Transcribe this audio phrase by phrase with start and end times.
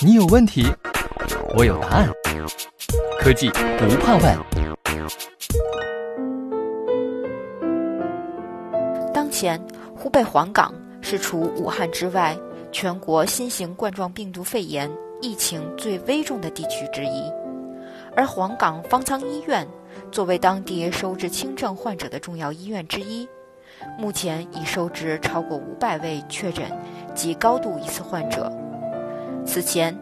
[0.00, 0.66] 你有问题，
[1.56, 2.08] 我有答案。
[3.20, 4.36] 科技不怕问。
[9.12, 9.60] 当前，
[9.94, 12.36] 湖北黄冈是除武汉之外，
[12.72, 17.32] 全国新型冠状病毒肺炎疫情最危重的地区之一。
[18.14, 19.66] 而黄冈方舱医院
[20.10, 23.28] 作为当地收治轻症患者的重要医院之一，
[23.98, 26.64] 目前已收治超过五百位确诊
[27.14, 28.50] 及高度疑似患者。
[29.46, 29.96] 此前，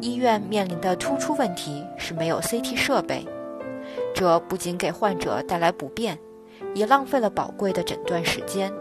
[0.00, 3.26] 医院面临的突出问题是没有 CT 设备，
[4.14, 6.18] 这不仅给患者带来不便，
[6.74, 8.72] 也浪费了宝贵的诊断时间。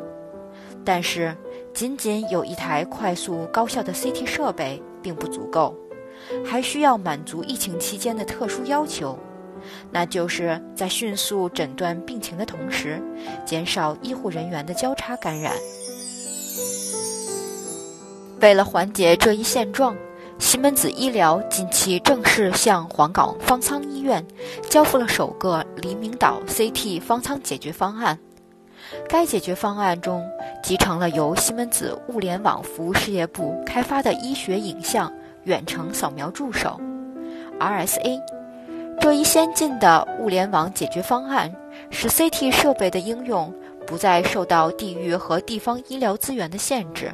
[0.86, 1.36] 但是，
[1.74, 5.76] 仅仅有一台快速高效的 CT 设备并不足够，
[6.46, 9.18] 还需要满足疫情期间的特殊要求，
[9.92, 13.02] 那就是在迅速诊断病情的同时，
[13.46, 15.54] 减少医护人员的交叉感染。
[18.42, 19.96] 为了缓解这一现状，
[20.40, 24.26] 西门子医疗近期正式向黄冈方舱医院
[24.70, 28.18] 交付了首个黎明岛 CT 方舱解决方案。
[29.08, 30.26] 该解决方案中
[30.64, 35.12] 集成了由西门子物联网服务事业部开发的医学影像
[35.44, 36.80] 远程扫描助手
[37.60, 38.20] （RSA）。
[39.02, 41.54] 这一先进的物联网解决方案
[41.90, 43.54] 使 CT 设备的应用
[43.86, 47.12] 不再受到地域和地方医疗资源的限制。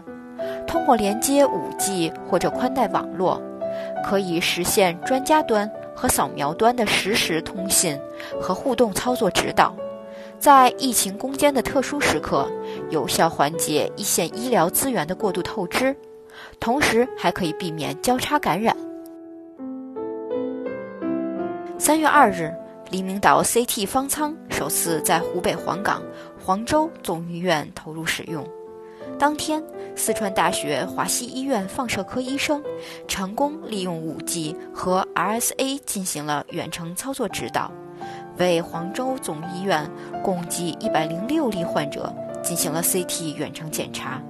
[0.67, 3.41] 通过连接 5G 或者宽带网络，
[4.03, 7.99] 可以实现专家端和扫描端的实时通信
[8.41, 9.75] 和互动操作指导，
[10.39, 12.47] 在疫情攻坚的特殊时刻，
[12.89, 15.95] 有效缓解一线医疗资源的过度透支，
[16.59, 18.75] 同时还可以避免交叉感染。
[21.77, 22.53] 三月二日，
[22.89, 26.01] 黎明岛 CT 方舱首次在湖北黄冈
[26.43, 28.45] 黄州总医院投入使用。
[29.19, 29.63] 当天，
[29.95, 32.61] 四川大学华西医院放射科医生
[33.07, 37.71] 成功利用 5G 和 RSA 进行了远程操作指导，
[38.37, 39.89] 为黄州总医院
[40.23, 44.21] 共计106例患者进行了 CT 远程检查，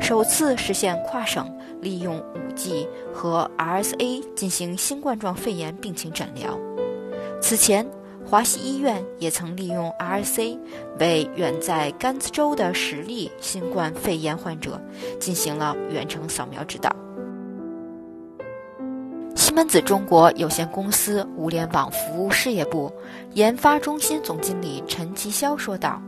[0.00, 2.22] 首次实现跨省利用
[2.54, 6.56] 5G 和 RSA 进行新冠状肺炎病情诊疗。
[7.40, 7.84] 此前。
[8.30, 10.56] 华西医院也曾利用 RC
[11.00, 14.80] 为远在甘孜州的十例新冠肺炎患者
[15.18, 16.94] 进行了远程扫描指导。
[19.34, 22.92] 西门子中国有限公司物联网服务事业部
[23.34, 26.00] 研发中心总经理陈吉霄说道：“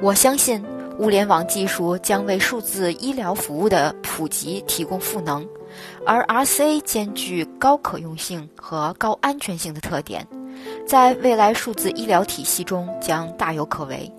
[0.00, 0.64] 我相信
[0.98, 5.46] 物联网技术将为数字医疗服务的普及提供赋能，
[6.06, 10.26] 而 RC 兼具高可用性和高安全性的特点。”
[10.86, 14.10] 在未来数字医疗体系中将大有可为。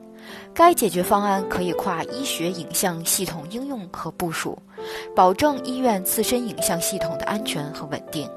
[0.53, 4.57] 该解决方案可以跨医学影像系统应用和部署，
[5.15, 8.29] 保证医院自身影像系统的安全和稳定。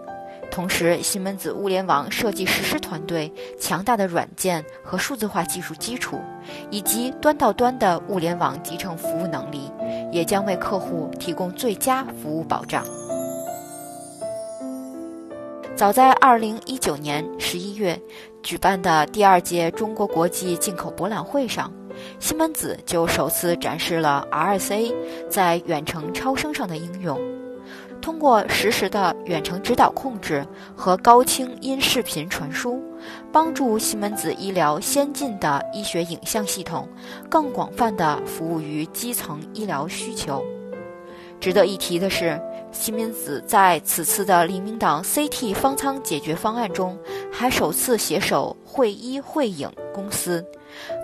[0.51, 6.21] 同时，西门子物联网设计实施团队强大的软件和数字化技术基础，
[6.71, 9.71] 以及端到端的物联网集成服务能力，
[10.12, 12.85] 也将为客户提供最佳服务保障。
[15.82, 18.00] 早在二零一九年十一月
[18.41, 21.72] 举办的第二届中国国际进口博览会上，
[22.20, 24.94] 西门子就首次展示了 RSA
[25.28, 27.20] 在远程超声上的应用。
[28.00, 32.81] 通过实时的远程指导控制和高清音视频传输，
[33.32, 36.88] 帮助西门子医疗先进的医学影像系统
[37.28, 40.44] 更广泛地服务于基层医疗需求。
[41.41, 42.41] 值得一提的是。
[42.72, 46.99] 西门子在此次的黎明党 CT 方舱解决方案中，
[47.31, 50.44] 还首次携手汇医汇影公司，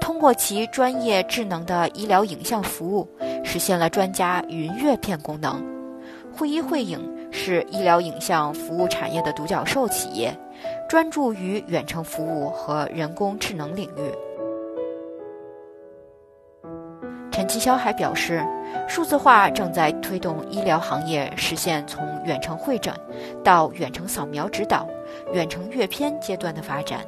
[0.00, 3.08] 通过其专业智能的医疗影像服务，
[3.44, 5.62] 实现了专家云阅片功能。
[6.34, 10.36] 汇医汇影是医疗影像服务产业的独角兽企业，
[10.88, 14.10] 专注于远程服务和人工智能领域。
[17.30, 18.44] 陈其霄还表示，
[18.88, 22.92] 数字化正在推动医疗行业实现从远程会诊
[23.44, 24.88] 到远程扫描指导、
[25.32, 27.00] 远程阅片阶段的发展。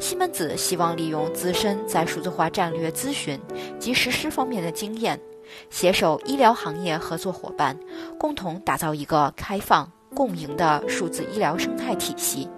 [0.00, 3.38] 西门子希望利用自身在数字化战略咨询
[3.78, 5.20] 及实施方面的经验，
[5.68, 7.78] 携手医疗行业合作伙伴，
[8.18, 12.48] 共同打造一个开放共赢的数字医疗生态体系，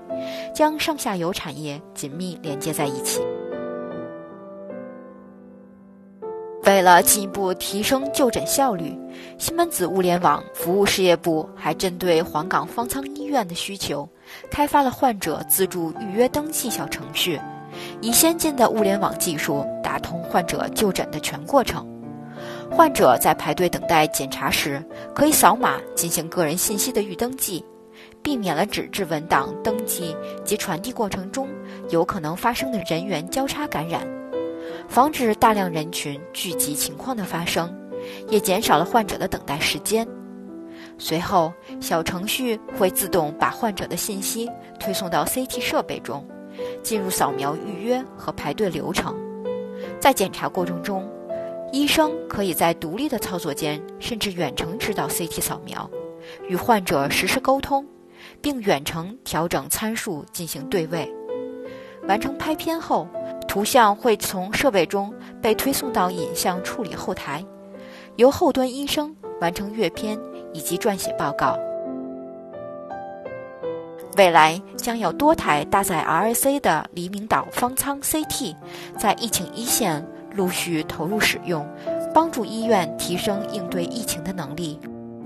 [0.54, 3.20] 将上下游产业紧密连接在一起。
[6.72, 8.98] 为了进一步提升就诊效率，
[9.36, 14.08] 西门子物联网服务事业部还针对黄冈方舱医院的需求，
[14.50, 17.38] 开发了患者自助预约登记小程序，
[18.00, 21.86] 以先进的物联网技术打通患者就诊的全过程。
[22.70, 24.82] 患者在排队等待检查时，
[25.14, 27.62] 可以扫码进行个人信息的预登记，
[28.22, 31.46] 避免了纸质文档登记及传递过程中
[31.90, 34.00] 有可能发生的人员交叉感染，
[34.88, 37.75] 防止大量人群聚集情况的发生，
[38.29, 40.06] 也减少了患者的等待时间。
[40.99, 44.49] 随后，小程序会自动把患者的信息
[44.79, 46.26] 推送到 CT 设备中，
[46.82, 49.14] 进入扫描预约和排队流程。
[49.99, 51.11] 在检查过程中，
[51.73, 55.90] 医生可以在独立的操作间，甚至远程指导 CT 扫描，
[56.49, 57.87] 与患者实时沟通，
[58.40, 61.11] 并远程调整参数进行对位。
[62.06, 63.08] 完成拍片后，
[63.52, 65.12] 图像会从设备中
[65.43, 67.44] 被推送到影像处理后台，
[68.16, 70.19] 由后端医生完成阅片
[70.54, 71.58] 以及撰写报告。
[74.16, 78.56] 未来将有多台搭载 RSA 的黎明岛方舱 CT，
[78.96, 80.02] 在疫情一线
[80.34, 81.69] 陆续投入使用，
[82.14, 84.81] 帮助医院提升应对疫情的能力，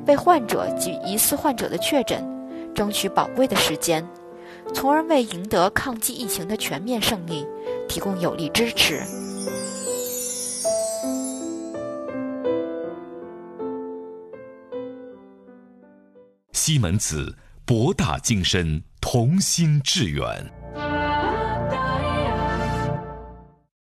[0.08, 2.26] 为患者及疑似患者的确诊
[2.74, 4.04] 争取宝贵的时间，
[4.74, 7.46] 从而为赢得抗击疫情的全面胜利
[7.88, 9.02] 提供有力支持。
[16.52, 17.36] 西门子。
[17.66, 20.52] 博大精深，同心致远。